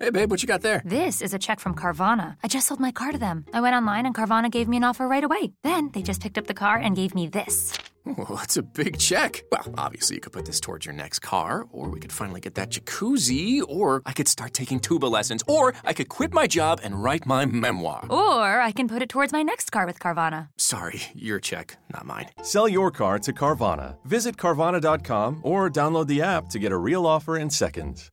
[0.00, 0.82] Hey, babe, what you got there?
[0.84, 2.36] This is a check from Carvana.
[2.44, 3.44] I just sold my car to them.
[3.52, 5.52] I went online and Carvana gave me an offer right away.
[5.62, 7.72] Then they just picked up the car and gave me this.
[8.04, 9.42] Well, that's a big check.
[9.52, 12.54] Well, obviously, you could put this towards your next car, or we could finally get
[12.54, 16.80] that jacuzzi, or I could start taking tuba lessons, or I could quit my job
[16.82, 18.06] and write my memoir.
[18.08, 20.48] Or I can put it towards my next car with Carvana.
[20.56, 22.28] Sorry, your check, not mine.
[22.42, 23.96] Sell your car to Carvana.
[24.06, 28.08] Visit Carvana.com or download the app to get a real offer in seconds.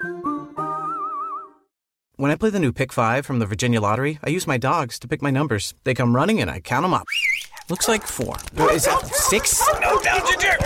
[2.17, 4.99] When I play the new Pick 5 from the Virginia Lottery, I use my dogs
[4.99, 5.73] to pick my numbers.
[5.83, 7.05] They come running and I count them up.
[7.69, 8.37] Looks like four.
[8.71, 9.61] Is that six?
[9.81, 9.97] No,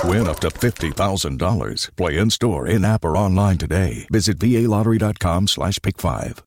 [0.09, 1.95] Win up to $50,000.
[1.95, 4.05] Play in store, in app, or online today.
[4.11, 6.43] Visit VALottery.com slash pick five.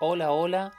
[0.00, 0.72] Hola, hola,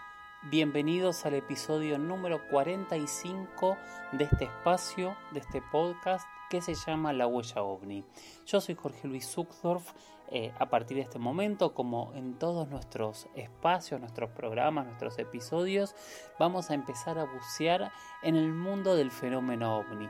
[0.49, 3.77] bienvenidos al episodio número 45
[4.11, 8.03] de este espacio, de este podcast que se llama La Huella OVNI.
[8.45, 9.93] Yo soy Jorge Luis Zuckdorf.
[10.29, 15.95] Eh, a partir de este momento, como en todos nuestros espacios, nuestros programas, nuestros episodios,
[16.39, 17.91] vamos a empezar a bucear
[18.23, 20.09] en el mundo del fenómeno ovni.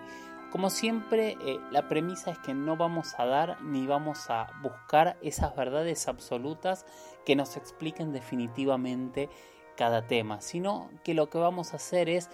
[0.53, 5.17] Como siempre, eh, la premisa es que no vamos a dar ni vamos a buscar
[5.21, 6.85] esas verdades absolutas
[7.25, 9.29] que nos expliquen definitivamente
[9.75, 12.29] cada tema, sino que lo que vamos a hacer es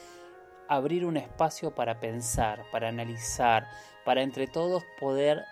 [0.67, 3.67] abrir un espacio para pensar, para analizar,
[4.05, 5.44] para entre todos poder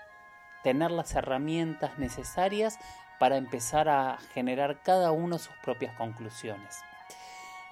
[0.64, 2.78] tener las herramientas necesarias
[3.20, 6.80] para empezar a generar cada uno sus propias conclusiones.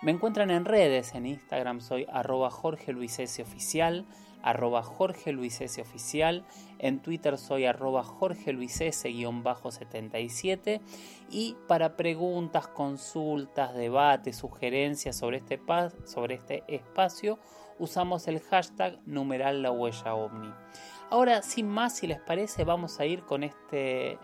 [0.02, 3.20] Me encuentran en redes, en Instagram soy arroba Jorge Luis.
[3.40, 4.06] Oficial,
[4.46, 5.82] arroba Jorge Luis S.
[5.82, 6.46] Oficial,
[6.78, 10.80] en Twitter soy arroba Jorge Luis S-77
[11.30, 15.60] y para preguntas, consultas, debates, sugerencias sobre este,
[16.06, 17.40] sobre este espacio
[17.80, 20.54] usamos el hashtag numeral la huella ovni.
[21.10, 24.20] Ahora, sin más, si les parece, vamos a ir con este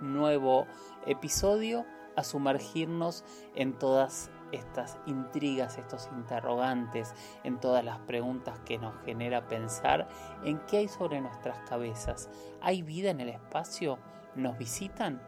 [0.00, 0.66] nuevo
[1.06, 1.84] episodio
[2.16, 3.24] a sumergirnos
[3.54, 10.08] en todas estas intrigas, estos interrogantes, en todas las preguntas que nos genera pensar
[10.44, 12.30] en qué hay sobre nuestras cabezas.
[12.60, 13.98] ¿Hay vida en el espacio?
[14.34, 15.20] ¿Nos visitan?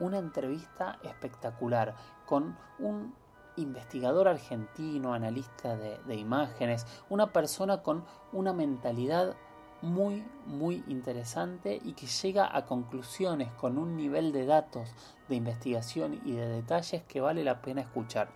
[0.00, 1.94] Una entrevista espectacular
[2.26, 3.14] con un
[3.56, 9.36] investigador argentino, analista de, imágenes, una persona con una mentalidad
[9.80, 14.92] muy, muy interesante y que llega a conclusiones con un nivel de datos,
[15.28, 18.28] de investigación y de detalles que vale la pena escuchar.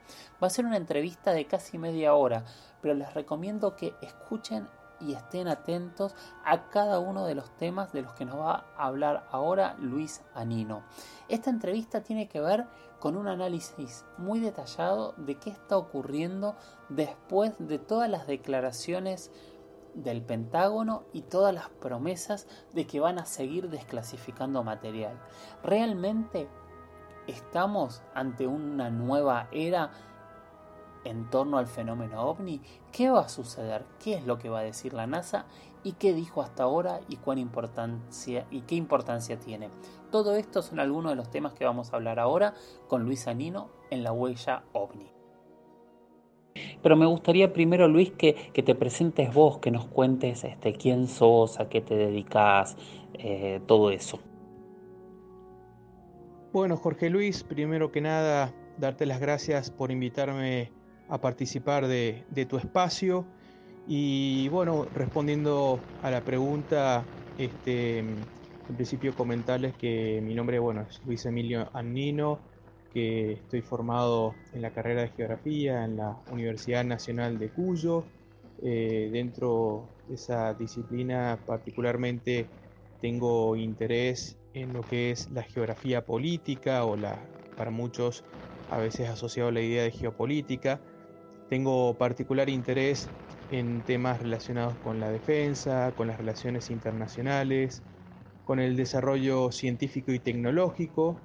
[0.43, 2.45] Va a ser una entrevista de casi media hora,
[2.81, 4.69] pero les recomiendo que escuchen
[5.03, 6.15] y estén atentos
[6.45, 10.23] a cada uno de los temas de los que nos va a hablar ahora Luis
[10.35, 10.83] Anino.
[11.29, 12.67] Esta entrevista tiene que ver
[12.99, 16.57] con un análisis muy detallado de qué está ocurriendo
[16.89, 19.31] después de todas las declaraciones
[19.95, 25.19] del Pentágono y todas las promesas de que van a seguir desclasificando material.
[25.63, 26.49] ¿Realmente
[27.27, 29.91] estamos ante una nueva era
[31.05, 32.61] en torno al fenómeno ovni,
[32.93, 35.47] qué va a suceder, qué es lo que va a decir la NASA
[35.85, 39.71] y qué dijo hasta ahora y cuán importancia y qué importancia tiene.
[40.11, 42.55] Todo esto son algunos de los temas que vamos a hablar ahora
[42.89, 45.11] con Luis Anino en la huella ovni.
[46.83, 51.59] Pero me gustaría primero, Luis, que, te presentes vos, que nos cuentes este, quién sos,
[51.59, 52.77] a qué te dedicas,
[53.15, 54.19] eh, todo eso.
[56.53, 60.71] Bueno, Jorge Luis, primero que nada, darte las gracias por invitarme
[61.13, 63.27] a participar de, tu espacio.
[63.87, 67.05] Y bueno, respondiendo a la pregunta,
[67.37, 72.41] este, en principio comentarles que mi nombre bueno, es Luis Emilio Annino,
[72.95, 78.05] que estoy formado en la carrera de Geografía en la Universidad Nacional de Cuyo.
[78.63, 82.47] Eh, dentro de esa disciplina particularmente
[83.03, 87.19] tengo interés en lo que es la geografía política o la
[87.57, 88.25] para muchos
[88.71, 90.81] a veces asociado a la idea de geopolítica.
[91.53, 93.11] Tengo particular interés
[93.51, 97.83] en temas relacionados con la defensa, con las relaciones internacionales,
[98.47, 101.21] con el desarrollo científico y tecnológico.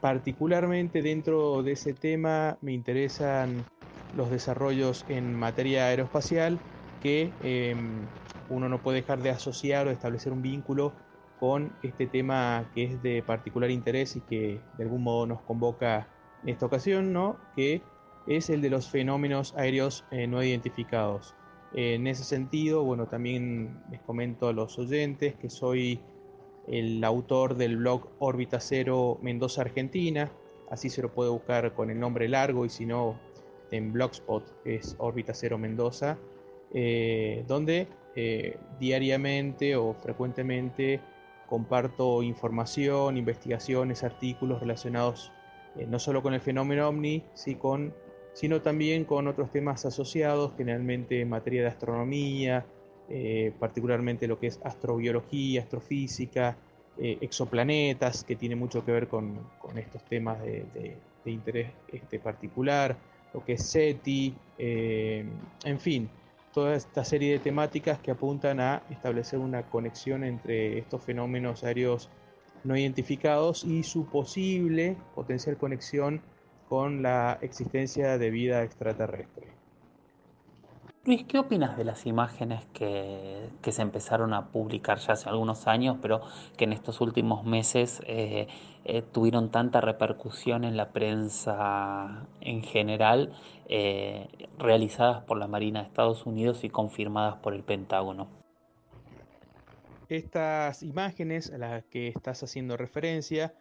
[0.00, 3.64] Particularmente dentro de ese tema me interesan
[4.16, 6.58] los desarrollos en materia aeroespacial
[7.00, 8.08] que em,
[8.48, 10.92] uno no puede dejar de asociar o establecer un vínculo
[11.38, 16.08] con este tema que es de particular interés y que de algún modo nos convoca
[16.42, 17.36] en esta ocasión, ¿no?
[17.54, 17.91] que
[18.26, 21.34] es el de los fenómenos aéreos eh, no identificados.
[21.74, 26.00] en ese sentido, bueno, también les comento a los oyentes que soy
[26.68, 30.30] el autor del blog Órbita Cero Mendoza Argentina,
[30.70, 33.18] así se lo puede buscar con el nombre largo y si no
[33.70, 36.18] en Blogspot es Órbita Cero Mendoza,
[36.72, 41.00] eh, donde eh, diariamente o frecuentemente
[41.46, 45.32] comparto información, investigaciones, artículos relacionados
[45.76, 47.92] eh, no solo con el fenómeno ovni, sino
[48.62, 52.66] también con otros temas asociados, generalmente en materia de astronomía,
[53.58, 56.56] particularmente lo que es astrobiología, astrofísica,
[56.98, 59.38] exoplanetas, que tiene mucho que ver con,
[59.76, 60.96] estos temas de,
[61.26, 62.96] interés este, particular,
[63.32, 66.08] lo que es SETI, en fin,
[66.52, 72.10] toda esta serie de temáticas que apuntan a establecer una conexión entre estos fenómenos aéreos
[72.64, 76.20] no identificados y su posible potencial conexión
[76.72, 79.46] con la existencia de vida extraterrestre.
[81.04, 85.98] Luis, ¿qué opinas de las imágenes que, se empezaron a publicar ya hace algunos años,
[86.00, 86.22] pero
[86.56, 88.46] que en estos últimos meses eh,
[88.86, 93.34] eh, tuvieron tanta repercusión en la prensa en general,
[93.68, 98.28] eh, realizadas por la Marina de Estados Unidos y confirmadas por el Pentágono?
[100.08, 103.52] Estas imágenes a las que estás haciendo referencia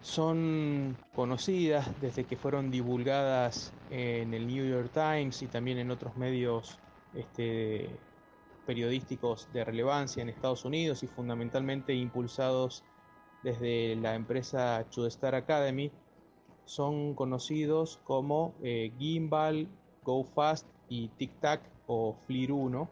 [0.00, 6.16] son conocidas desde que fueron divulgadas en el New York Times y también en otros
[6.16, 6.78] medios
[7.14, 7.88] este,
[8.66, 12.84] periodísticos de relevancia en Estados Unidos y fundamentalmente impulsados
[13.42, 15.92] desde la empresa Chudestar Academy,
[16.64, 19.68] son conocidos como eh, Gimbal,
[20.02, 22.90] Go Fast y Tic Tac o FLIR 1.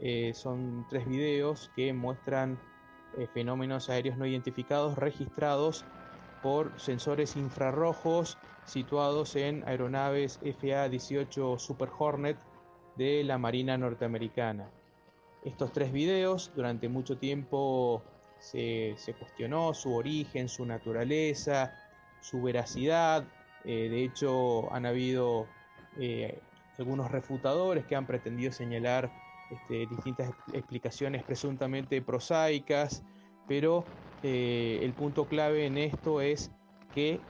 [0.00, 2.60] Eh, son tres videos que muestran
[3.16, 5.86] eh, fenómenos aéreos no identificados registrados
[6.46, 12.36] por sensores infrarrojos situados en aeronaves FA-18 Super Hornet
[12.94, 14.70] de la Marina norteamericana.
[15.44, 18.00] Estos tres videos durante mucho tiempo
[18.38, 21.74] se, cuestionó su origen, su naturaleza,
[22.20, 23.24] su veracidad.
[23.64, 25.48] Eh, de hecho, han habido
[25.98, 26.38] eh,
[26.78, 29.10] algunos refutadores que han pretendido señalar
[29.50, 33.02] este, distintas explicaciones presuntamente prosaicas,
[33.48, 33.84] pero
[34.22, 36.50] eh, el punto clave en esto es
[36.94, 37.20] que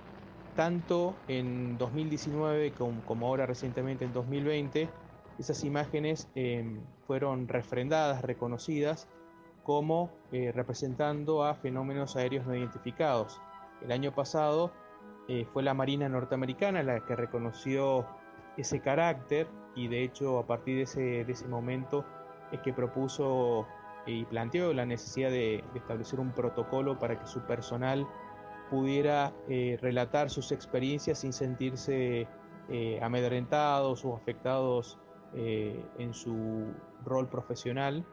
[0.54, 4.88] tanto en 2019 como, ahora recientemente en 2020,
[5.38, 9.06] esas imágenes em, fueron refrendadas, reconocidas
[9.62, 13.40] como eh, representando a fenómenos aéreos no identificados.
[13.82, 14.72] El año pasado
[15.28, 18.06] eh, fue la Marina norteamericana la que reconoció
[18.56, 22.04] ese carácter y de hecho a partir de ese, de ese momento
[22.52, 23.66] es que propuso
[24.06, 28.06] y planteó la necesidad de, establecer un protocolo para que su personal
[28.70, 32.26] pudiera eh, relatar sus experiencias sin sentirse
[32.68, 34.98] eh, amedrentados o afectados
[35.34, 36.72] eh, en su
[37.04, 38.04] rol profesional.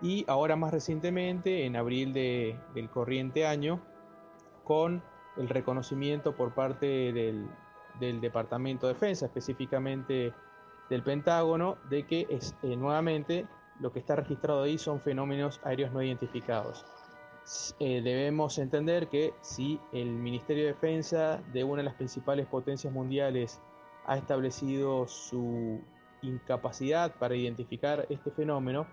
[0.00, 3.80] Y ahora más recientemente, en abril del corriente año,
[4.64, 5.02] con
[5.36, 7.48] el reconocimiento por parte del,
[8.00, 10.32] del Departamento de Defensa, específicamente
[10.90, 13.46] del Pentágono, de que es nuevamente
[13.80, 16.84] lo que está registrado ahí son fenómenos aéreos no identificados.
[17.78, 22.92] Eh, debemos entender que si el Ministerio de Defensa de una de las principales potencias
[22.92, 23.60] mundiales
[24.06, 25.80] ha establecido su
[26.22, 28.86] incapacidad para identificar este fenómeno,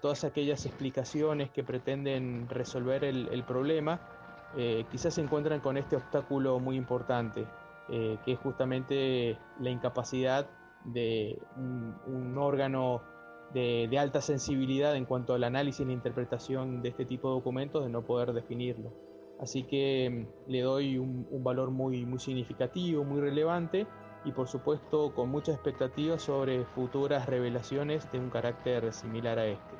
[0.00, 4.00] todas aquellas explicaciones que pretenden resolver el, problema
[4.56, 7.46] eh, quizás se encuentran con este obstáculo muy importante,
[7.88, 10.48] eh, que es justamente la incapacidad
[10.84, 13.02] de un órgano
[13.54, 17.82] de, alta sensibilidad en cuanto al análisis y la interpretación de este tipo de documentos,
[17.84, 18.92] de no poder definirlo.
[19.40, 23.86] Así que mm, le doy un, valor muy, muy significativo, muy relevante
[24.24, 29.74] y por supuesto con muchas expectativas sobre futuras revelaciones de un carácter similar a este.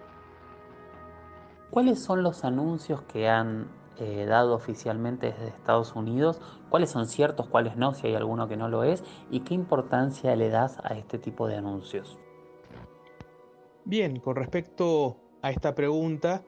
[1.70, 6.40] ¿Cuáles son los anuncios que han eh, dado oficialmente desde Estados Unidos?
[6.68, 9.04] ¿Cuáles son ciertos, cuáles no, si hay alguno que no lo es?
[9.30, 12.18] ¿Y qué importancia le das a este tipo de anuncios?
[13.84, 16.44] Bien, con respecto a esta pregunta,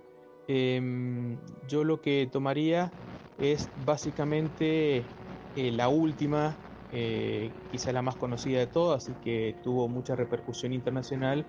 [0.49, 2.93] em, yo lo que tomaría
[3.39, 5.11] es básicamente
[5.55, 6.59] eh, la última,
[6.91, 11.47] eh, quizá la más conocida de todas y que tuvo mucha repercusión internacional,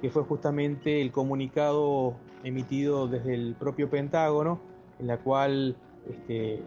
[0.00, 4.60] que fue justamente el comunicado emitido desde el propio Pentágono,
[4.98, 5.76] en la cual
[6.08, 6.62] este,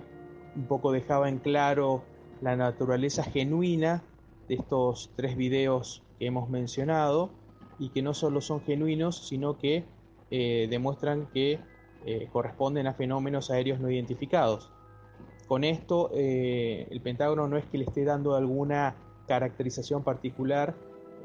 [0.55, 2.03] un poco dejaba en claro
[2.41, 4.03] la naturaleza genuina
[4.47, 7.38] de estos tres videos que hemos mencionado
[7.79, 9.85] y que no solo son genuinos, sino que
[10.29, 11.59] eh, demuestran que
[12.05, 14.69] eh, corresponden a fenómenos aéreos no identificados.
[15.47, 18.95] Con esto, eh, el Pentágono no es que le esté dando alguna
[19.27, 20.75] caracterización particular,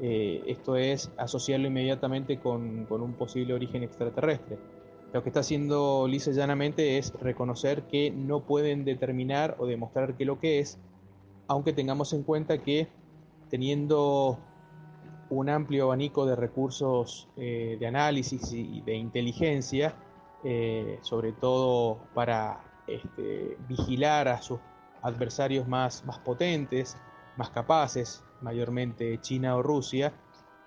[0.01, 4.57] esto es asociarlo inmediatamente con, con, un posible origen extraterrestre.
[5.13, 10.25] Lo que está haciendo lisa llanamente es reconocer que no pueden determinar o demostrar qué
[10.25, 10.77] lo que es,
[11.47, 12.89] aunque tengamos en cuenta que
[13.49, 14.37] teniendo
[15.29, 19.95] un amplio abanico de recursos eh, de análisis y de inteligencia,
[20.43, 24.59] eh, sobre todo para este, vigilar a sus
[25.01, 26.97] adversarios más, más potentes,
[27.37, 30.13] más capaces, mayormente China o Rusia.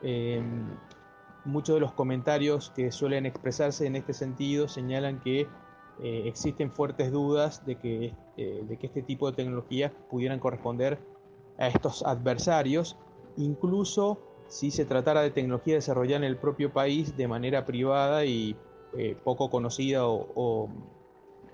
[0.02, 0.66] Em,
[1.44, 5.42] muchos de los comentarios que suelen expresarse en este sentido señalan que
[6.00, 10.98] eh, existen fuertes dudas de que, de que este tipo de tecnologías pudieran corresponder
[11.58, 12.96] a estos adversarios,
[13.36, 18.56] incluso si se tratara de tecnología desarrollada en el propio país de manera privada y
[18.96, 20.68] eh, poco conocida o,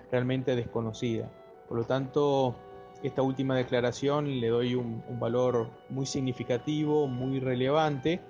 [0.09, 1.29] realmente desconocida.
[1.67, 2.55] Por lo tanto,
[3.03, 8.21] esta última declaración le doy un, valor muy significativo, muy relevante,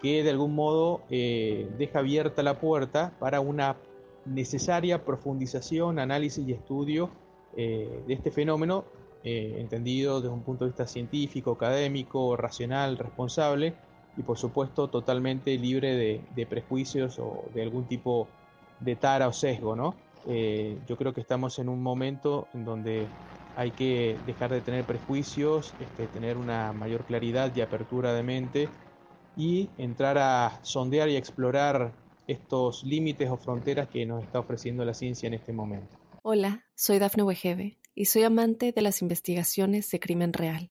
[0.00, 3.76] que de algún modo eh, deja abierta la puerta para una
[4.24, 7.10] necesaria profundización, análisis y estudio
[7.56, 8.84] eh, de este fenómeno,
[9.24, 13.74] entendido desde un punto de vista científico, académico, racional, responsable,
[14.18, 15.94] y por supuesto totalmente libre
[16.34, 18.28] de, prejuicios o de algún tipo
[18.80, 19.94] de tara o sesgo, ¿no?
[20.26, 23.06] Eh, yo creo que estamos en un momento en donde
[23.56, 28.68] hay que dejar de tener prejuicios, este, tener una mayor claridad y apertura de mente
[29.36, 31.92] y entrar a sondear y explorar
[32.26, 35.96] estos límites o fronteras que nos está ofreciendo la ciencia en este momento.
[36.22, 40.70] Hola, soy Dafne Wegebe y soy amante de las investigaciones de crimen real.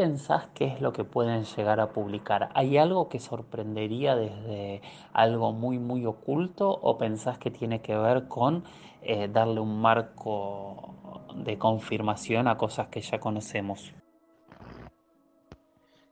[0.00, 2.48] pensás que es lo que pueden llegar a publicar?
[2.54, 4.80] ¿Hay algo que sorprendería desde
[5.12, 8.64] algo muy, muy oculto o pensás que tiene que ver con
[9.02, 10.94] eh, darle un marco
[11.34, 13.92] de confirmación a cosas que ya conocemos?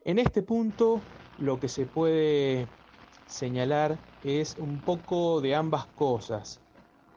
[0.05, 1.01] En este punto
[1.39, 2.67] lo que se puede
[3.27, 6.61] señalar es un poco de ambas cosas.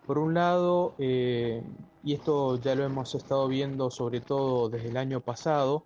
[0.08, 1.62] Por un lado, eh,
[2.02, 5.84] y esto ya lo hemos estado viendo sobre todo desde el año pasado,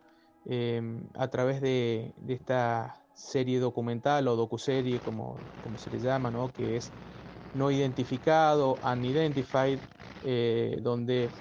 [0.48, 6.54] Em, a través de, esta serie documental o docuserie, como, como se le llama, ¿no?
[6.54, 6.94] que es
[7.54, 9.80] no identificado, unidentified,
[10.22, 11.32] eh, donde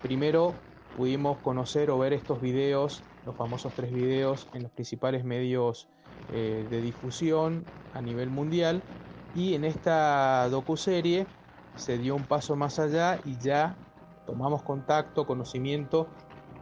[0.00, 0.56] primero
[0.94, 5.86] pudimos conocer o ver estos videos, los famosos tres videos en los principales medios
[6.28, 8.82] eh, de difusión a nivel mundial,
[9.34, 11.26] y en esta docuserie
[11.74, 13.76] se dio un paso más allá y ya
[14.24, 16.08] tomamos contacto, conocimiento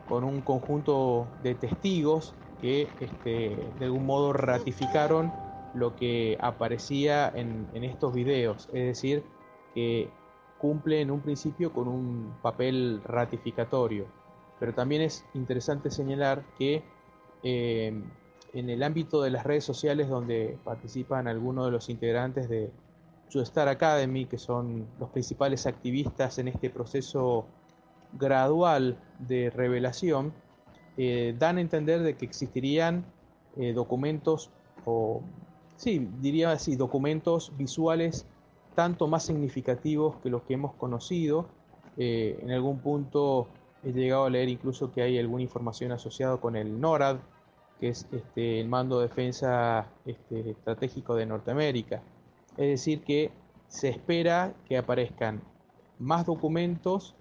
[0.09, 5.33] con un conjunto de testigos que este, de algún modo ratificaron
[5.75, 9.25] lo que aparecía en, estos videos, es decir,
[9.75, 10.09] que
[10.59, 14.07] cumple en un principio con un papel ratificatorio.
[14.61, 16.83] Pero también es interesante señalar que
[17.43, 17.93] eh,
[18.53, 22.71] en el ámbito de las redes sociales donde participan algunos de los integrantes de
[23.43, 27.47] Star Academy, que son los principales activistas en este proceso
[28.19, 30.33] gradual de revelación
[30.97, 33.05] eh, dan a entender de que existirían
[33.57, 34.51] eh, documentos
[34.85, 35.23] o
[35.77, 38.27] sí, diría así, documentos visuales
[38.75, 41.47] tanto más significativos que los que hemos conocido.
[41.97, 43.49] Eh, en algún punto
[43.85, 47.19] he llegado a leer incluso que hay alguna información asociada con el NORAD,
[47.81, 52.03] que es este, el mando de defensa este, estratégico de Norteamérica.
[52.57, 53.31] Es decir, que
[53.69, 55.43] se espera que aparezcan
[55.99, 57.15] más documentos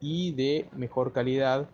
[0.00, 1.68] y de mejor calidad,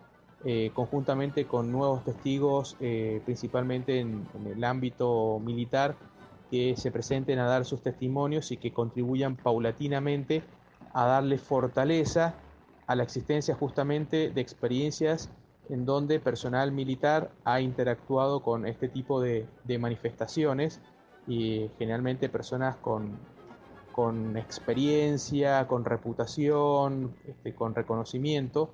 [0.45, 5.95] eh, conjuntamente con nuevos testigos, eh, principalmente en, el ámbito militar,
[6.51, 10.43] que se presenten a dar sus testimonios y que contribuyan paulatinamente
[10.93, 12.35] a darle fortaleza
[12.85, 15.29] a la existencia justamente de experiencias
[15.69, 19.45] en donde personal militar ha interactuado con este tipo de,
[19.79, 20.79] manifestaciones
[21.27, 23.19] y generalmente personas con,
[23.97, 28.69] con experiencia, con reputación, este, con reconocimiento,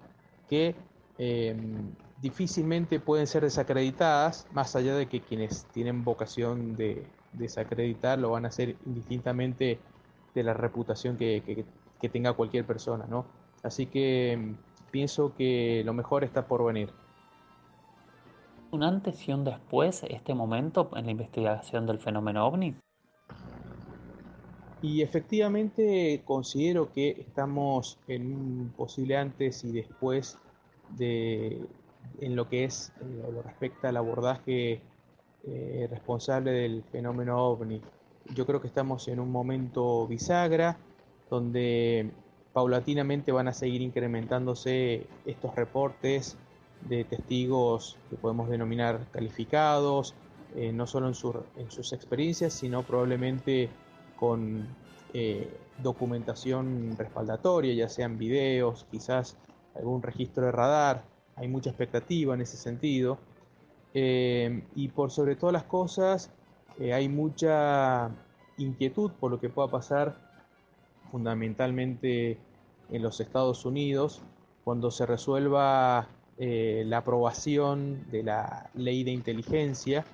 [0.50, 0.76] que
[1.18, 8.32] em, difícilmente pueden ser desacreditadas, más allá de que quienes tienen vocación de desacreditar lo
[8.32, 9.80] van a hacer indistintamente
[10.36, 11.66] de la reputación que,
[12.02, 13.24] que tenga cualquier persona, ¿no?
[13.64, 14.58] Así que em,
[14.92, 16.90] pienso que lo mejor está por venir.
[18.72, 22.76] ¿Un antes y un después este momento en la investigación del fenómeno ovni?
[24.84, 30.38] Y efectivamente considero que estamos en un posible antes y después
[30.98, 31.62] de
[32.20, 34.82] en lo que es eh, lo respecta al abordaje
[35.48, 37.82] eh, responsable del fenómeno ovni.
[38.36, 40.78] Yo creo que estamos en un momento bisagra
[41.30, 42.12] donde
[42.52, 46.38] paulatinamente van a seguir incrementándose estos reportes
[46.88, 50.14] de testigos que podemos denominar calificados,
[50.56, 53.70] eh, no solo en, sus experiencias, sino probablemente
[54.16, 54.68] con
[55.14, 55.50] eh,
[55.82, 59.38] documentación respaldatoria, ya sean videos, quizás
[59.76, 61.04] algún registro de radar.
[61.36, 63.18] Hay mucha expectativa en ese sentido.
[63.94, 66.32] Eh, y por sobre todas las cosas,
[66.80, 68.10] hay mucha
[68.58, 70.18] inquietud por lo que pueda pasar
[71.12, 72.40] fundamentalmente
[72.90, 74.22] en los Estados Unidos,
[74.64, 80.06] cuando se resuelva eh, la aprobación de la ley de inteligencia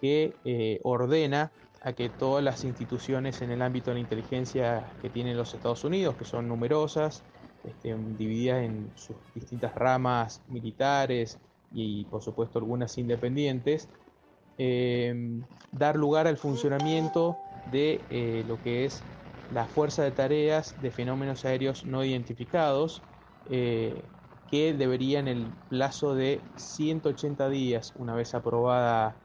[0.00, 1.50] que eh, ordena
[1.80, 5.84] a que todas las instituciones en el ámbito de la inteligencia que tienen los Estados
[5.84, 7.24] Unidos, que son numerosas,
[7.62, 13.90] estén divididas en sus distintas ramas militares y por supuesto algunas independientes,
[14.56, 15.14] eh,
[15.70, 19.08] dar lugar al funcionamiento de lo que es
[19.48, 23.06] la fuerza de tareas de fenómenos aéreos no identificados,
[23.44, 24.10] eh,
[24.46, 29.22] que debería en el plazo de 180 días, una vez aprobada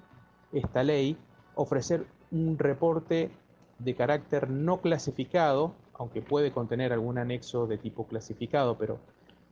[0.51, 1.17] esta ley,
[1.53, 3.31] ofrecer un reporte
[3.79, 8.99] de carácter no clasificado, aunque puede contener algún anexo de tipo clasificado, pero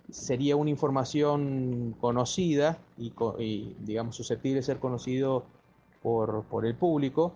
[0.10, 5.46] sería una información conocida y, digamos susceptible de ser conocido
[6.02, 7.34] por, por el público,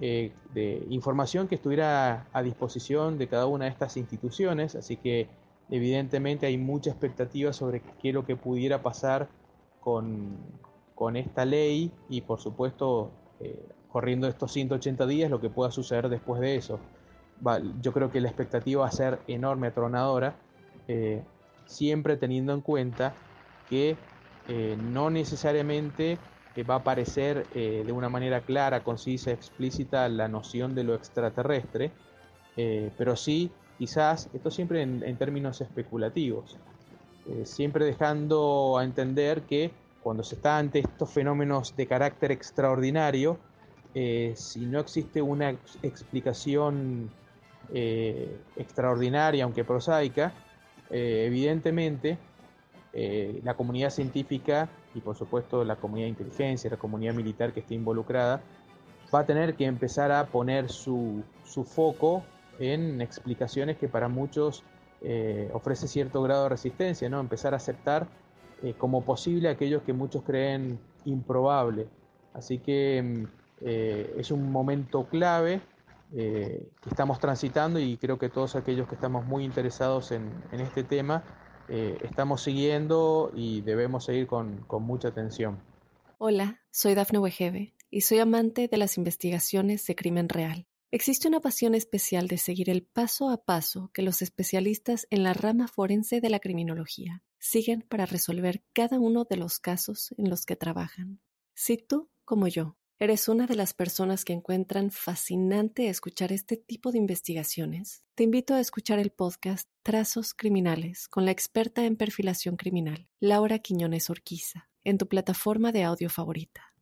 [0.00, 5.28] eh, de información que estuviera a disposición de cada una de estas instituciones, así que
[5.70, 9.28] evidentemente hay mucha expectativa sobre qué es lo que pudiera pasar
[9.80, 10.36] con,
[11.14, 16.40] esta ley y por supuesto eh, corriendo estos 180 días lo que pueda suceder después
[16.42, 16.80] de eso.
[17.80, 20.34] yo creo que la expectativa va a ser enorme, atronadora,
[20.88, 21.22] eh,
[21.64, 23.14] siempre teniendo en cuenta
[23.70, 23.96] que
[24.92, 26.18] no necesariamente
[26.62, 31.90] va a aparecer eh, de una manera clara, concisa, explícita la noción de lo extraterrestre,
[32.56, 36.56] eh, pero sí, quizás, esto siempre en, términos especulativos,
[37.28, 43.38] eh, siempre dejando a entender que cuando se está ante estos fenómenos de carácter extraordinario,
[43.94, 45.50] si no existe una
[45.82, 47.10] explicación
[48.56, 50.32] extraordinaria, aunque prosaica,
[50.90, 52.18] evidentemente
[52.92, 57.74] la comunidad científica y por supuesto la comunidad de inteligencia, la comunidad militar que esté
[57.74, 58.42] involucrada,
[59.14, 61.24] va a tener que empezar a poner su,
[61.64, 62.24] foco
[62.58, 64.64] en explicaciones que para muchos
[65.02, 67.20] eh, ofrece cierto grado de resistencia, ¿no?
[67.20, 68.06] Empezar a aceptar
[68.62, 71.86] eh, como posible aquellos que muchos creen improbable.
[72.32, 75.60] Así que mm, eh, es un momento clave
[76.14, 81.24] que estamos transitando y creo que todos aquellos que estamos muy interesados en, este tema
[81.68, 85.58] eh, estamos siguiendo y debemos seguir con, mucha atención.
[86.18, 90.66] Hola, soy Dafne Wegebe y soy amante de las investigaciones de crimen real.
[90.90, 95.34] Existe una pasión especial de seguir el paso a paso que los especialistas en la
[95.34, 100.46] rama forense de la criminología siguen para resolver cada uno de los casos en los
[100.46, 101.18] que trabajan.
[101.54, 106.92] Si tú, como yo, ¿Eres una de las personas que encuentran fascinante escuchar este tipo
[106.92, 108.04] de investigaciones?
[108.14, 113.58] Te invito a escuchar el podcast Trazos Criminales con la experta en perfilación criminal, Laura
[113.58, 116.72] Quiñones Orquiza, en tu plataforma de audio favorita.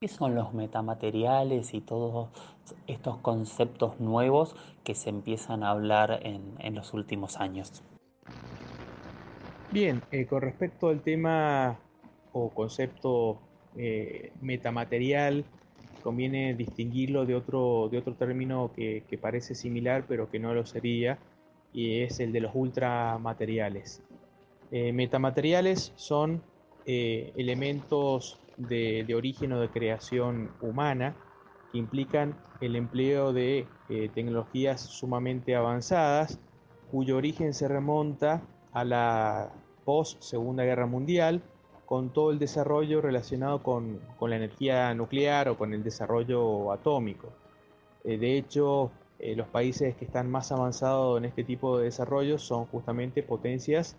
[0.00, 2.28] ¿Qué son los metamateriales y todos
[2.86, 7.82] estos conceptos nuevos que se empiezan a hablar en, los últimos años?
[9.72, 11.80] Bien, eh, con respecto al tema
[12.32, 13.40] o concepto
[13.76, 15.44] eh, metamaterial,
[16.02, 21.18] conviene distinguirlo de otro, de otro término que, parece similar pero que no lo sería,
[21.72, 24.02] y es el de los ultramateriales.
[24.72, 26.42] Eh, metamateriales son
[26.86, 31.14] eh, elementos de, origen o de creación humana
[31.70, 33.66] que implican el empleo de
[34.14, 36.38] tecnologías sumamente avanzadas
[36.90, 39.52] cuyo origen se remonta a la
[39.84, 41.42] post Segunda Guerra Mundial
[41.90, 47.32] con todo el desarrollo relacionado con, la energía nuclear o con el desarrollo atómico.
[48.04, 52.38] Eh, de hecho, eh, los países que están más avanzados en este tipo de desarrollo
[52.38, 53.96] son justamente potencias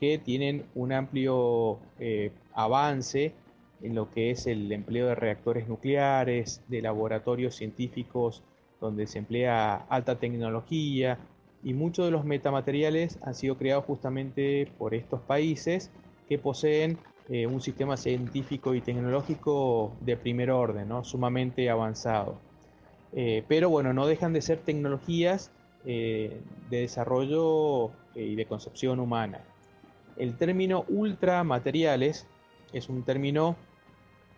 [0.00, 3.34] que tienen un amplio eh, avance
[3.82, 8.42] en lo que es el empleo de reactores nucleares, de laboratorios científicos
[8.80, 11.18] donde se emplea alta tecnología
[11.62, 15.90] y muchos de los metamateriales han sido creados justamente por estos países
[16.30, 21.02] que poseen eh, un sistema científico y tecnológico de primer orden, ¿no?
[21.02, 22.38] sumamente avanzado.
[23.12, 25.50] Eh, pero bueno, no dejan de ser tecnologías
[25.84, 29.40] eh, de desarrollo y de concepción humana.
[30.16, 32.28] El término ultramateriales
[32.72, 33.56] es un término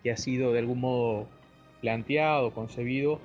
[0.01, 1.27] que ha sido de algún modo
[1.81, 3.19] planteado, concebido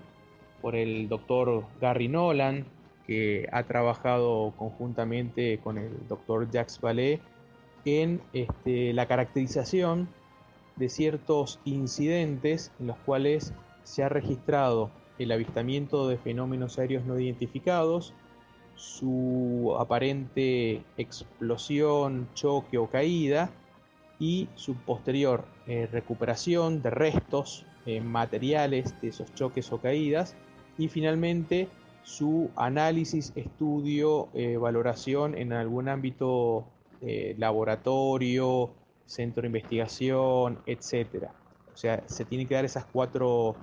[0.61, 2.67] por el doctor Gary Nolan,
[3.07, 7.21] que ha trabajado conjuntamente con el doctor Jacques Vallée
[7.85, 10.09] en este, la caracterización
[10.77, 13.53] de ciertos incidentes en los cuales
[13.85, 18.15] se ha registrado el avistamiento de fenómenos aéreos no identificados,
[18.75, 23.51] su aparente explosión, choque o caída
[24.19, 30.35] y su posterior eh, recuperación de restos eh, materiales de esos choques o caídas
[30.79, 31.69] y finalmente
[32.03, 36.67] su análisis, estudio, eh, valoración en algún ámbito
[37.07, 38.71] eh, laboratorio,
[39.07, 41.29] centro de investigación, etc.
[41.73, 43.57] O sea, se tienen que dar esas cuatro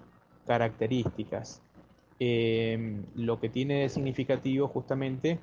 [0.45, 1.61] características.
[2.19, 5.39] Em, lo que tiene significativo justamente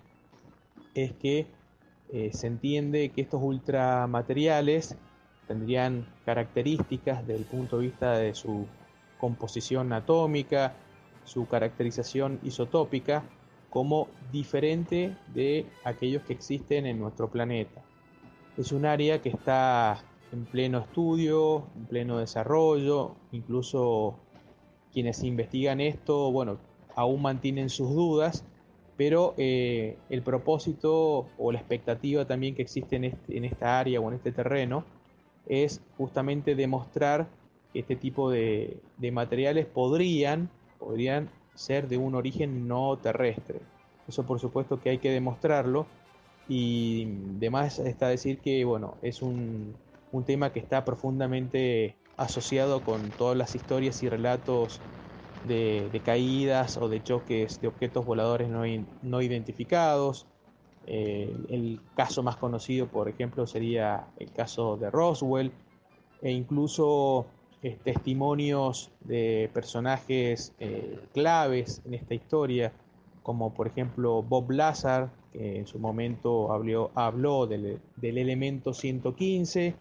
[0.95, 1.47] es que
[2.13, 4.97] eh, se entiende que estos ultramateriales
[5.49, 8.67] tendrían características desde el punto de vista de su
[9.19, 10.75] composición atómica,
[11.25, 13.25] su caracterización isotópica
[13.71, 17.83] como diferente de aquellos que existen en nuestro planeta.
[18.59, 24.17] Es un área que está en pleno estudio, en pleno desarrollo, incluso
[24.93, 26.59] quienes investigan esto, bueno,
[26.97, 28.45] aún mantienen sus dudas,
[28.97, 34.01] pero eh, el propósito o la expectativa también que existe en, este, en esta área
[34.01, 34.85] o en este terreno
[35.47, 37.29] es justamente demostrar
[37.73, 43.61] que este tipo de, de materiales podrían podrían ser de un origen no terrestre.
[44.09, 45.87] Eso por supuesto que hay que demostrarlo
[46.49, 47.07] y
[47.37, 49.77] además está decir que bueno, es un,
[50.27, 54.81] tema que está profundamente asociado con todas las historias y relatos
[55.45, 60.27] de, caídas o de choques de objetos voladores no, identificados.
[60.87, 65.53] Eh, el caso más conocido, por ejemplo, sería el caso de Roswell
[66.23, 67.27] e incluso
[67.63, 72.73] eh, testimonios de personajes eh, claves en esta historia,
[73.23, 79.75] como por ejemplo Bob Lazar, que en su momento habló, habló del, elemento 115.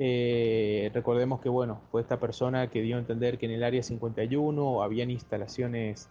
[0.00, 3.82] Eh, recordemos que bueno, fue esta persona que dio a entender que en el área
[3.82, 6.08] 51 habían instalaciones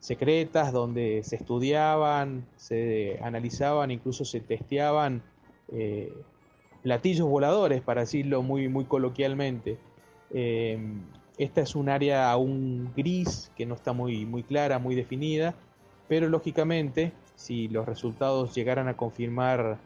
[0.00, 5.22] secretas donde se estudiaban, se analizaban, incluso se testeaban
[6.82, 9.78] platillos voladores, para decirlo muy, muy coloquialmente.
[10.30, 11.02] Em,
[11.36, 15.54] esta es un área aún gris, que no está muy, muy clara, muy definida,
[16.08, 19.78] pero lógicamente, si los resultados llegaran a confirmar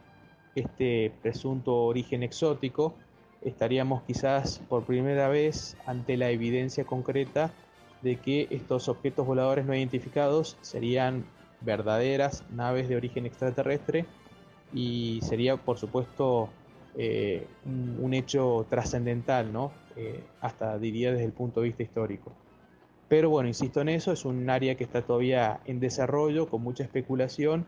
[0.55, 2.95] este presunto origen exótico,
[3.43, 7.51] estaríamos quizás por primera vez ante la evidencia concreta
[8.03, 11.25] de que estos objetos voladores no identificados serían
[11.61, 14.05] verdaderas naves de origen extraterrestre
[14.75, 16.49] y sería por supuesto
[16.97, 19.73] eh, un, hecho trascendental, ¿no?
[19.97, 22.33] Eh, hasta diría desde el punto de vista histórico.
[23.09, 26.83] Pero bueno, insisto en eso, es un área que está todavía en desarrollo, con mucha
[26.83, 27.67] especulación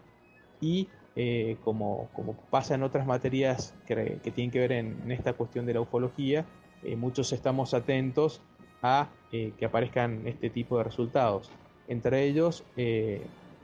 [0.60, 5.66] y eh, como, como, pasa en otras materias que, tienen que ver en, esta cuestión
[5.66, 6.44] de la ufología,
[6.82, 8.40] eh, muchos estamos atentos
[8.82, 11.50] a que aparezcan este tipo de resultados.
[11.88, 12.62] Entre ellos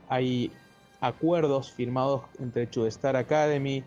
[0.09, 0.51] hay
[1.01, 3.83] acuerdos firmados entre Star Academy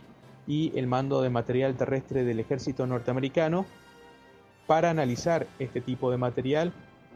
[0.47, 3.65] y el mando de material terrestre del ejército norteamericano
[4.67, 6.73] para analizar este tipo de material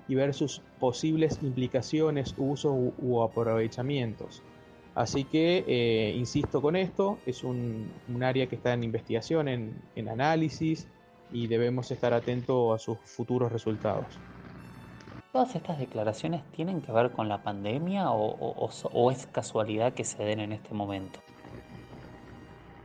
[0.08, 4.42] y ver sus posibles implicaciones, usos u, aprovechamientos.
[4.94, 7.90] Así que, eh, insisto con esto, es un,
[8.22, 10.88] área que está en investigación, en, análisis
[11.30, 14.06] y debemos estar atentos a sus futuros resultados.
[15.30, 20.40] ¿Todas estas declaraciones tienen que ver con la pandemia o es casualidad que se den
[20.40, 21.20] en este momento?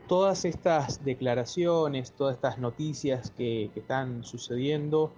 [0.08, 5.12] todas estas declaraciones, todas estas noticias que, están sucediendo,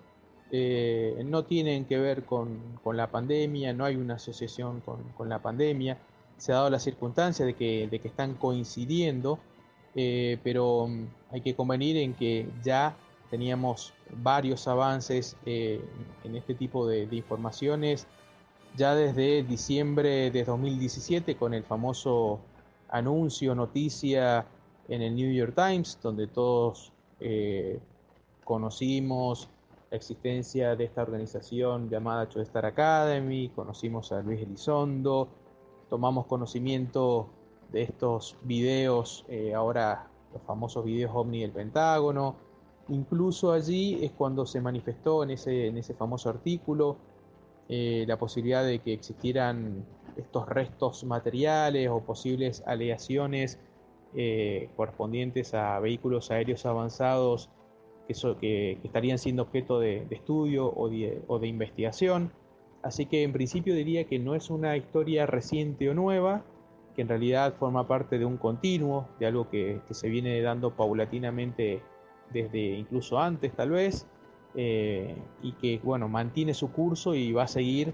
[0.52, 2.60] eh, no tienen que ver con,
[2.94, 5.98] la pandemia, no hay una asociación con, la pandemia,
[6.38, 9.40] se ha dado la circunstancia de que, están coincidiendo,
[9.96, 12.96] eh, pero mm, hay que convenir en que ya
[13.32, 15.82] teníamos varios avances eh,
[16.24, 18.06] en este tipo de, informaciones
[18.78, 22.40] ya desde diciembre de 2017 con el famoso
[22.90, 24.46] anuncio, noticia
[24.90, 26.92] en el New York Times, donde todos
[28.44, 29.50] conocimos
[29.92, 35.28] existencia de esta organización llamada Star Academy, conocimos a Luis Elizondo,
[35.90, 37.30] tomamos conocimiento
[37.72, 42.36] de estos videos, eh, ahora los famosos videos OVNI del Pentágono.
[42.90, 46.98] Incluso allí es cuando se manifestó en ese, en ese famoso artículo
[47.68, 49.86] eh, la posibilidad de que existieran
[50.18, 53.60] estos restos materiales o posibles aleaciones
[54.14, 57.50] eh, correspondientes a vehículos aéreos avanzados
[58.08, 62.32] que, estarían siendo objeto de, estudio o de, o de investigación.
[62.84, 66.44] Así que en principio diría que no es una historia reciente o nueva,
[66.96, 71.82] que en realidad forma parte de un continuo, de algo que, se viene dando paulatinamente
[72.32, 74.08] desde incluso antes tal vez,
[74.56, 77.94] eh, y que bueno, mantiene su curso y va a seguir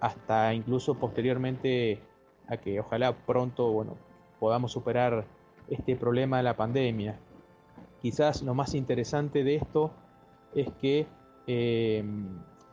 [0.00, 2.00] hasta incluso posteriormente
[2.48, 3.96] a que ojalá pronto bueno,
[4.40, 5.24] podamos superar
[5.68, 7.18] este problema de la pandemia.
[8.04, 9.90] Quizás lo más interesante de esto
[10.54, 11.06] es que
[11.46, 12.04] eh,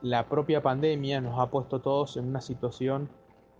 [0.01, 3.07] la propia pandemia nos ha puesto todos en una situación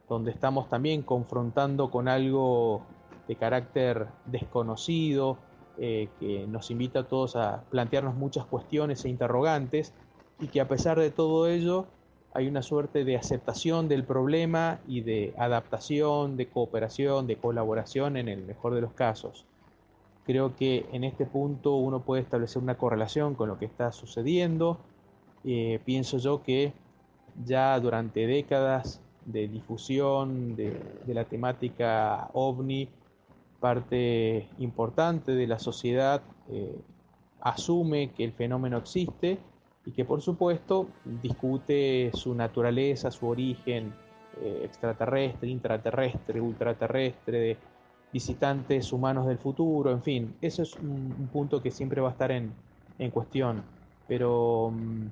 [0.10, 2.82] donde estamos también confrontando con algo
[3.26, 5.38] de carácter desconocido,
[5.78, 9.94] eh, que nos invita a todos a plantearnos muchas cuestiones e interrogantes,
[10.42, 11.86] y que a pesar de todo ello
[12.34, 18.28] hay una suerte de aceptación del problema y de adaptación, de cooperación, de colaboración en
[18.28, 19.46] el mejor de los casos.
[20.26, 24.78] Creo que en este punto uno puede establecer una correlación con lo que está sucediendo.
[25.44, 26.74] Eh, pienso yo que
[27.44, 32.88] ya durante décadas de difusión de, la temática ovni,
[33.60, 36.80] parte importante de la sociedad eh,
[37.42, 39.38] asume que el fenómeno existe
[39.86, 40.88] y que por supuesto
[41.22, 43.94] discute su naturaleza, su origen
[44.42, 47.58] eh, extraterrestre, intraterrestre, ultraterrestre,
[48.14, 52.32] visitantes humanos del futuro, en fin, eso es un, punto que siempre va a estar
[52.32, 52.54] en,
[53.12, 53.64] cuestión.
[54.08, 55.06] Pero mm,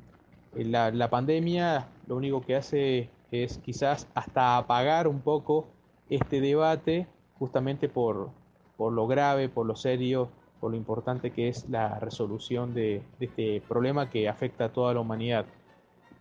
[0.70, 5.66] la, la pandemia lo único que hace es quizás hasta apagar un poco
[6.10, 7.08] este debate
[7.38, 8.30] justamente por,
[8.78, 13.62] por lo grave, por lo serio, por lo importante que es la resolución de, este
[13.68, 15.46] problema que afecta a toda la humanidad.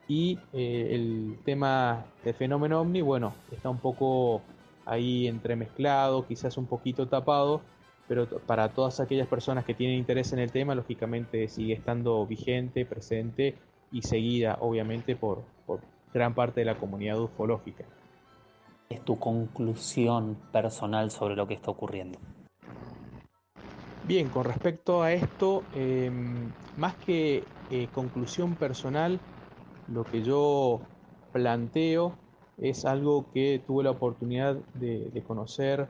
[0.07, 4.41] Y eh, el tema del fenómeno ovni, bueno, está un poco
[4.89, 7.61] ahí entremezclado, quizás un poquito tapado,
[8.09, 12.87] pero para todas aquellas personas que tienen interés en el tema, lógicamente sigue estando vigente,
[12.87, 13.55] presente
[13.93, 15.81] y seguida, obviamente, por, por
[16.13, 17.85] gran parte de la comunidad ufológica.
[18.89, 22.19] ¿Es tu conclusión personal sobre lo que está ocurriendo?
[24.05, 29.21] Bien, con respecto a esto, em, más que eh, conclusión personal,
[29.93, 30.81] lo que yo
[31.31, 32.15] planteo
[32.61, 35.89] es algo que tuve la oportunidad de, conocer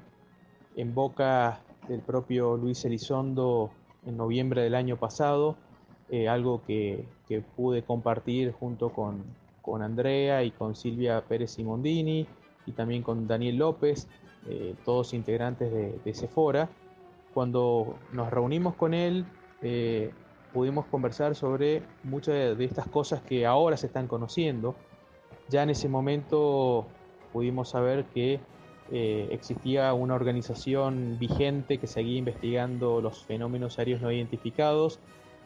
[0.77, 3.71] en boca del propio Luis Elizondo
[4.07, 5.57] en noviembre del año pasado,
[6.11, 7.07] eh, algo que,
[7.57, 9.23] pude compartir junto con,
[9.61, 12.27] con Andrea y con Silvia Pérez Simondini
[12.65, 14.09] y también con Daniel López,
[14.49, 16.71] eh, todos integrantes de, de Sephora.
[17.35, 19.27] Cuando nos reunimos con él,
[19.63, 20.11] eh,
[20.53, 24.75] pudimos conversar sobre muchas de estas cosas que ahora se están conociendo.
[25.49, 26.87] Ya en ese momento
[27.33, 28.41] pudimos saber que
[28.91, 34.99] eh, existía una organización vigente que seguía investigando los fenómenos aéreos no identificados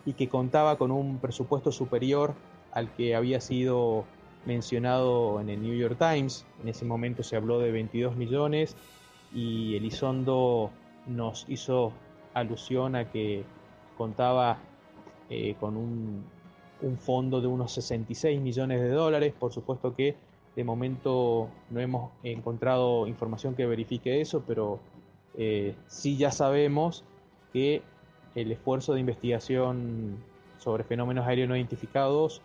[0.04, 2.34] y que contaba con un presupuesto superior
[2.72, 4.04] al que había sido
[4.44, 6.46] mencionado en el New York Times.
[6.62, 8.76] En ese momento se habló de 22 millones
[9.32, 10.70] y Elizondo
[11.06, 11.92] nos hizo
[12.34, 13.44] alusión a que
[13.96, 14.58] contaba
[15.28, 16.24] eh, con un,
[16.98, 19.32] fondo de unos 66 millones de dólares.
[19.38, 20.16] Por supuesto que
[20.56, 24.80] de momento no hemos encontrado información que verifique eso, pero
[25.36, 27.04] eh, sí ya sabemos
[27.52, 27.82] que
[28.34, 30.16] el esfuerzo de investigación
[30.58, 32.40] sobre fenómenos aéreos no identificados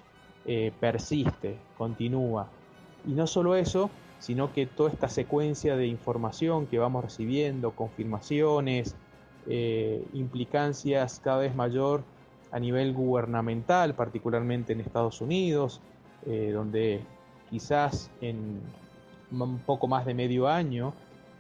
[0.45, 2.47] eh, persiste, continúa.
[3.05, 8.95] Y no solo eso, sino que toda esta secuencia de información que vamos recibiendo, confirmaciones,
[9.47, 12.03] eh, implicancias cada vez mayor
[12.51, 15.81] a nivel gubernamental, particularmente en Estados Unidos,
[16.25, 17.01] eh, donde
[17.49, 18.61] quizás en
[19.31, 20.93] un poco más de medio año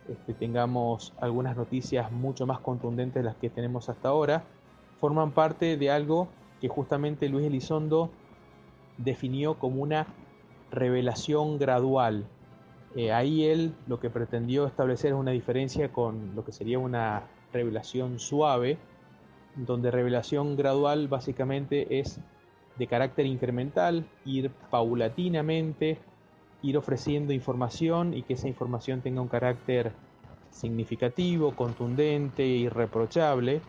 [0.09, 4.43] este, tengamos algunas noticias mucho más contundentes de las que tenemos hasta ahora,
[4.99, 6.27] forman parte de algo
[6.61, 8.09] que justamente Luis Elizondo
[8.97, 10.07] definió como una
[10.71, 12.25] revelación gradual.
[12.95, 17.23] Eh, ahí él lo que pretendió establecer es una diferencia con lo que sería una
[17.53, 18.77] revelación suave,
[19.57, 22.19] donde revelación gradual básicamente es
[22.77, 25.97] de carácter incremental, ir paulatinamente,
[26.61, 29.91] ir ofreciendo información y que esa información tenga un carácter
[30.51, 33.61] significativo, contundente, irreprochable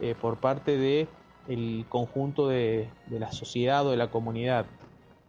[0.00, 1.08] eh, por parte de
[1.48, 4.66] el conjunto de, la sociedad o de la comunidad.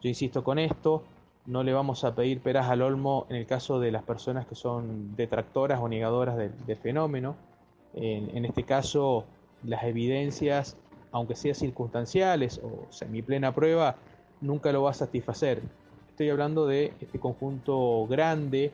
[0.02, 1.04] Yo insisto con esto,
[1.46, 4.56] no le vamos a pedir peras al olmo en el caso de las personas que
[4.56, 7.36] son detractoras o negadoras del, fenómeno.
[7.94, 9.26] En, este caso,
[9.64, 10.78] las evidencias,
[11.12, 13.96] aunque sean circunstanciales o semiplena prueba,
[14.42, 15.62] nunca lo va a satisfacer.
[16.10, 18.72] Estoy hablando de este conjunto grande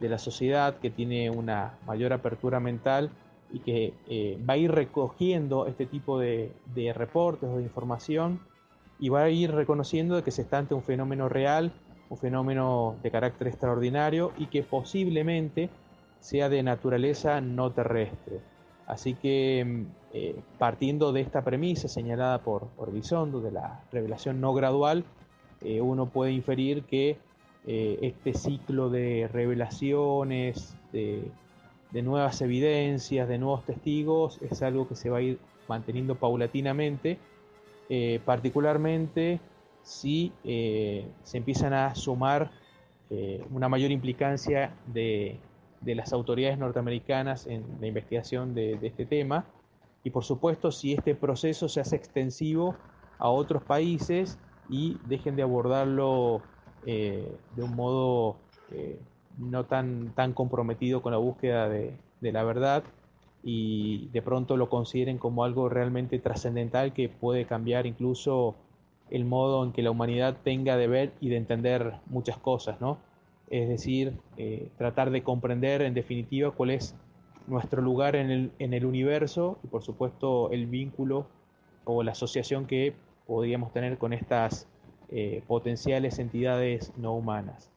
[0.00, 3.10] de la sociedad que tiene una mayor apertura mental
[3.50, 6.52] y que eh, va a ir recogiendo este tipo de,
[6.94, 8.40] reportes o de información
[8.98, 11.72] y va a ir reconociendo que se está ante un fenómeno real,
[12.10, 15.70] un fenómeno de carácter extraordinario y que posiblemente
[16.20, 18.40] sea de naturaleza no terrestre.
[18.88, 24.40] Así que mm, eh, partiendo de esta premisa señalada por, por Elizondo, de la revelación
[24.40, 25.04] no gradual,
[25.60, 27.16] eh, uno puede inferir que
[27.66, 31.30] este ciclo de revelaciones, de
[31.90, 37.18] de nuevas evidencias, de nuevos testigos, es algo que se va a ir manteniendo paulatinamente,
[37.88, 39.40] eh, particularmente
[39.82, 42.50] si eh, se empiezan a sumar
[43.10, 45.38] eh, una mayor implicancia de,
[45.84, 49.44] las autoridades norteamericanas en la investigación de, de, este tema
[50.04, 52.76] y por supuesto si este proceso se hace extensivo
[53.18, 54.38] a otros países
[54.68, 56.42] y dejen de abordarlo
[56.84, 58.36] de un modo
[59.38, 62.82] no tan, tan comprometido con la búsqueda de, la verdad
[63.42, 68.56] y de pronto lo consideren como algo realmente trascendental que puede cambiar incluso
[69.10, 72.98] el modo en que la humanidad tenga de ver y de entender muchas cosas, ¿no?
[73.50, 76.94] Es decir, eh, tratar de comprender en definitiva cuál es
[77.46, 81.26] nuestro lugar en el, en el universo y por supuesto el vínculo
[81.84, 82.94] o la asociación que
[83.26, 84.68] podríamos tener con estas
[85.10, 87.70] eh, potenciales entidades no humanas.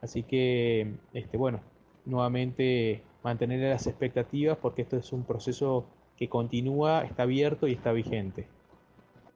[0.00, 1.60] Así que, este, bueno,
[2.06, 5.84] nuevamente mantener las expectativas porque esto es un proceso
[6.16, 8.46] que continúa, está abierto y está vigente.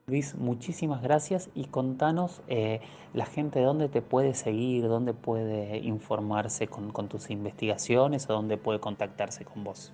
[0.05, 2.81] Luis, muchísimas gracias y contanos eh,
[3.13, 8.81] la gente dónde te puede seguir, dónde puede informarse con, tus investigaciones o dónde puede
[8.81, 9.93] contactarse con vos.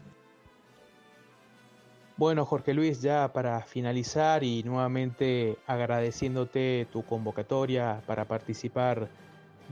[2.17, 9.09] Bueno, Jorge Luis, ya para finalizar y nuevamente agradeciéndote tu convocatoria para participar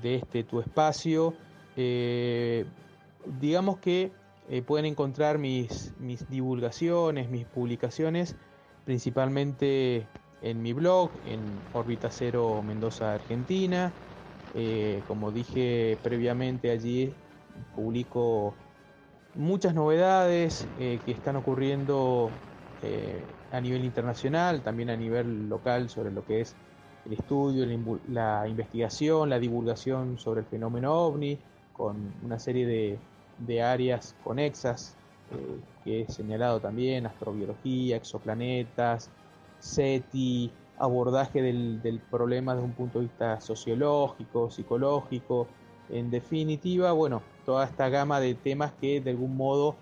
[0.04, 1.34] de este tu espacio.
[1.76, 2.66] Eh,
[3.42, 4.12] digamos que
[4.50, 8.36] eh, pueden encontrar mis, mis divulgaciones, mis publicaciones,
[8.86, 10.08] principalmente
[10.42, 11.40] en mi blog, en
[11.74, 13.92] Órbita Cero Mendoza, Argentina.
[14.56, 17.14] Eh, como dije previamente, allí
[17.76, 18.54] publico
[19.36, 22.30] muchas novedades que están ocurriendo
[23.52, 26.56] a nivel internacional, también a nivel local sobre lo que es
[27.08, 27.66] el estudio,
[28.10, 31.40] la, investigación, la divulgación sobre el fenómeno ovni,
[31.74, 33.00] con una serie
[33.38, 34.96] de, áreas conexas
[35.32, 39.10] eh, que he señalado también, astrobiología, exoplanetas,
[39.60, 45.48] SETI, abordaje del, problema desde un punto de vista sociológico, psicológico,
[45.90, 49.76] en definitiva, bueno, toda esta gama de temas que de algún modo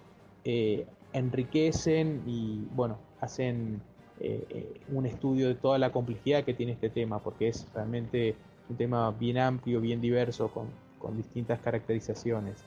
[0.43, 3.81] eh, enriquecen y, bueno, hacen
[4.19, 8.35] eh, eh, un estudio de toda la complejidad que tiene este tema, porque es realmente
[8.69, 10.67] un tema bien amplio, bien diverso, con,
[11.15, 12.63] distintas caracterizaciones.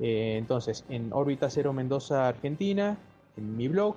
[0.00, 2.96] Entonces, en órbita cero Mendoza, Argentina,
[3.36, 3.96] en mi blog,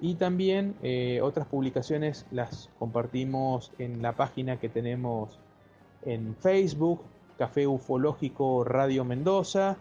[0.00, 0.76] y también
[1.22, 5.38] otras publicaciones las compartimos en la página que tenemos
[6.04, 7.02] en Facebook,
[7.38, 9.76] Café Ufológico Radio Mendoza,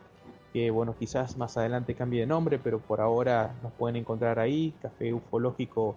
[0.56, 4.73] que bueno, quizás más adelante cambie de nombre, pero por ahora nos pueden encontrar ahí,
[4.82, 5.95] Café Ufológico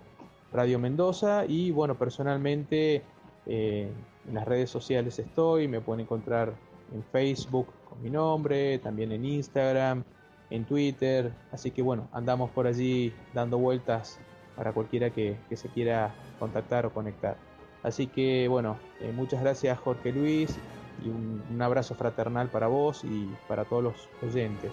[0.53, 1.45] Radio Mendoza.
[1.47, 3.03] Y bueno, personalmente
[3.47, 3.89] eh,
[4.27, 6.55] en las redes sociales estoy, me pueden encontrar
[6.93, 10.05] en Facebook con mi nombre, también en Instagram,
[10.51, 14.19] en Twitter, así que bueno, andamos por allí dando vueltas
[14.57, 17.37] para cualquiera que, se quiera contactar o conectar.
[17.83, 20.59] Así que bueno, eh, muchas gracias Jorge Luis
[21.05, 24.73] y un abrazo fraternal para vos y para todos los oyentes.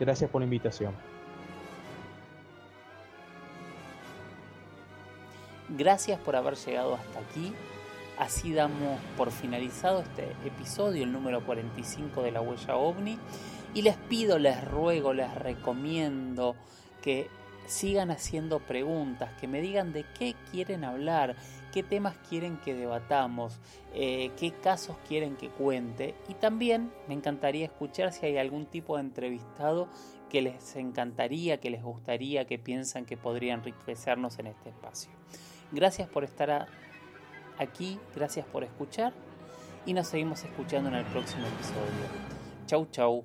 [0.00, 0.94] Gracias por la invitación.
[5.76, 7.52] Gracias por haber llegado hasta aquí.
[8.18, 13.18] Así damos por finalizado este episodio, el número 45 de la huella ovni.
[13.74, 16.56] Y les pido, les ruego, les recomiendo
[17.02, 17.28] que
[17.66, 21.36] sigan haciendo preguntas, que me digan de qué quieren hablar,
[21.72, 23.60] qué temas quieren que debatamos,
[23.94, 28.96] eh, qué casos quieren que cuente y también me encantaría escuchar si hay algún tipo
[28.96, 29.88] de entrevistado
[30.28, 35.12] que les encantaría, que les gustaría, que piensan que podría enriquecernos en este espacio.
[35.70, 36.66] Gracias por estar
[37.58, 39.12] aquí, gracias por escuchar
[39.86, 42.30] y nos seguimos escuchando en el próximo episodio.
[42.66, 43.24] Chau, chau.